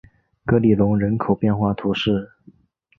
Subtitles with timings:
[0.47, 2.31] 格里隆人口变化图示